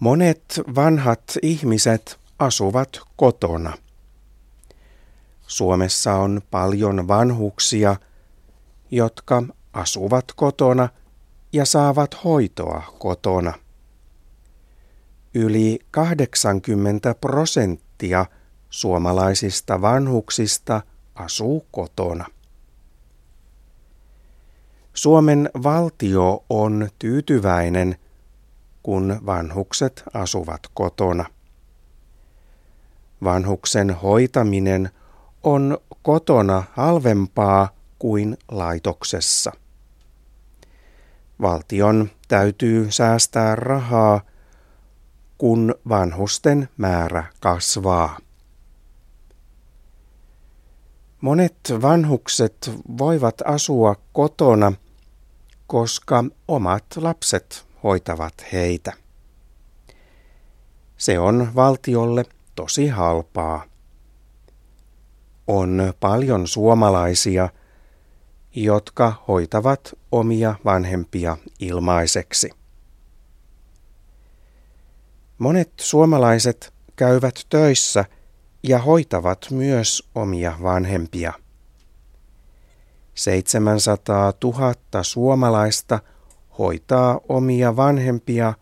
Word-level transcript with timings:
Monet 0.00 0.60
vanhat 0.74 1.22
ihmiset 1.42 2.18
asuvat 2.38 3.00
kotona. 3.16 3.72
Suomessa 5.46 6.14
on 6.14 6.42
paljon 6.50 7.08
vanhuksia, 7.08 7.96
jotka 8.90 9.42
asuvat 9.72 10.24
kotona 10.36 10.88
ja 11.52 11.64
saavat 11.64 12.24
hoitoa 12.24 12.82
kotona. 12.98 13.52
Yli 15.34 15.78
80 15.90 17.14
prosenttia 17.14 18.26
suomalaisista 18.70 19.80
vanhuksista 19.80 20.82
asuu 21.14 21.66
kotona. 21.70 22.26
Suomen 24.94 25.50
valtio 25.62 26.44
on 26.50 26.88
tyytyväinen, 26.98 27.96
kun 28.82 29.20
vanhukset 29.26 30.02
asuvat 30.14 30.60
kotona. 30.74 31.24
Vanhuksen 33.24 33.90
hoitaminen 33.90 34.90
on 35.42 35.78
kotona 36.02 36.64
halvempaa 36.72 37.68
kuin 37.98 38.36
laitoksessa. 38.48 39.52
Valtion 41.40 42.10
täytyy 42.28 42.90
säästää 42.90 43.56
rahaa, 43.56 44.20
kun 45.38 45.74
vanhusten 45.88 46.68
määrä 46.76 47.24
kasvaa. 47.40 48.18
Monet 51.20 51.56
vanhukset 51.82 52.70
voivat 52.98 53.34
asua 53.44 53.94
kotona, 54.12 54.72
koska 55.66 56.24
omat 56.48 56.84
lapset 56.96 57.69
hoitavat 57.82 58.34
heitä. 58.52 58.92
Se 60.96 61.18
on 61.18 61.54
valtiolle 61.54 62.24
tosi 62.54 62.88
halpaa. 62.88 63.64
On 65.46 65.94
paljon 66.00 66.46
suomalaisia, 66.46 67.48
jotka 68.54 69.14
hoitavat 69.28 69.98
omia 70.12 70.54
vanhempia 70.64 71.36
ilmaiseksi. 71.58 72.50
Monet 75.38 75.72
suomalaiset 75.80 76.74
käyvät 76.96 77.46
töissä 77.48 78.04
ja 78.62 78.78
hoitavat 78.78 79.46
myös 79.50 80.10
omia 80.14 80.58
vanhempia. 80.62 81.32
700 83.14 84.32
000 84.44 84.74
suomalaista 85.02 86.00
hoitaa 86.60 87.20
omia 87.28 87.76
vanhempia, 87.76 88.54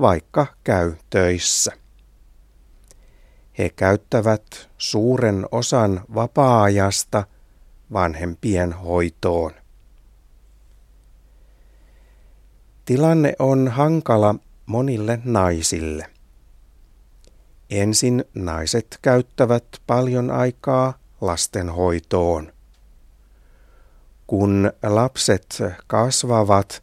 vaikka 0.00 0.46
käy 0.64 0.94
töissä. 1.10 1.72
He 3.58 3.68
käyttävät 3.68 4.70
suuren 4.78 5.46
osan 5.52 6.04
vapaa-ajasta 6.14 7.24
vanhempien 7.92 8.72
hoitoon. 8.72 9.52
Tilanne 12.84 13.32
on 13.38 13.68
hankala 13.68 14.34
monille 14.66 15.20
naisille. 15.24 16.06
Ensin 17.70 18.24
naiset 18.34 18.98
käyttävät 19.02 19.64
paljon 19.86 20.30
aikaa 20.30 20.94
lastenhoitoon. 21.20 22.52
Kun 24.26 24.72
lapset 24.82 25.58
kasvavat, 25.86 26.82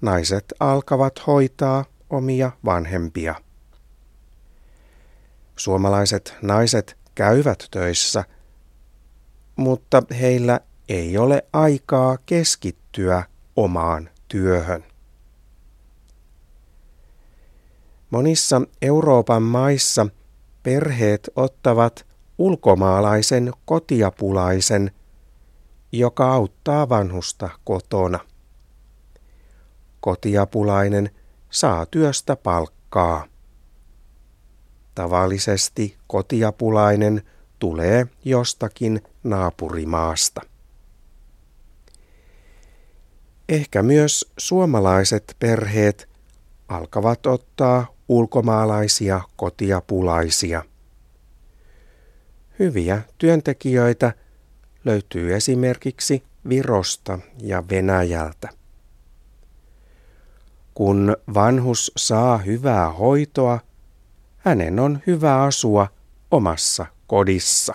naiset 0.00 0.44
alkavat 0.60 1.26
hoitaa 1.26 1.84
omia 2.10 2.52
vanhempia. 2.64 3.34
Suomalaiset 5.56 6.36
naiset 6.42 6.96
käyvät 7.14 7.68
töissä, 7.70 8.24
mutta 9.56 10.02
heillä 10.20 10.60
ei 10.88 11.18
ole 11.18 11.44
aikaa 11.52 12.18
keskittyä 12.26 13.22
omaan 13.56 14.10
työhön. 14.28 14.84
Monissa 18.10 18.62
Euroopan 18.82 19.42
maissa 19.42 20.06
perheet 20.62 21.30
ottavat 21.36 22.06
ulkomaalaisen 22.38 23.52
kotiapulaisen, 23.64 24.90
joka 25.92 26.32
auttaa 26.32 26.88
vanhusta 26.88 27.48
kotona. 27.64 28.18
Kotiapulainen 30.06 31.10
saa 31.50 31.86
työstä 31.86 32.36
palkkaa. 32.36 33.26
Tavallisesti 34.94 35.96
kotiapulainen 36.06 37.22
tulee 37.58 38.06
jostakin 38.24 39.02
naapurimaasta. 39.24 40.40
Ehkä 43.48 43.82
myös 43.82 44.32
suomalaiset 44.38 45.36
perheet 45.38 46.08
alkavat 46.68 47.26
ottaa 47.26 47.86
ulkomaalaisia 48.08 49.20
kotiapulaisia. 49.36 50.62
Hyviä 52.58 53.02
työntekijöitä 53.18 54.12
löytyy 54.84 55.34
esimerkiksi 55.34 56.22
Virosta 56.48 57.18
ja 57.40 57.64
Venäjältä. 57.70 58.65
Kun 60.76 61.16
vanhus 61.34 61.92
saa 61.96 62.38
hyvää 62.38 62.92
hoitoa, 62.92 63.60
hänen 64.36 64.78
on 64.78 64.98
hyvä 65.06 65.42
asua 65.42 65.88
omassa 66.30 66.86
kodissa. 67.06 67.74